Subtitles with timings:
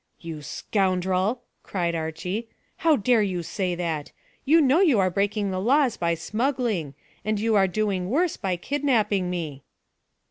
[0.19, 4.11] "You scoundrel!" cried Archy, "how dare you say that?
[4.45, 8.55] You know you are breaking the laws by smuggling, and you are doing worse by
[8.55, 9.61] kidnapping me."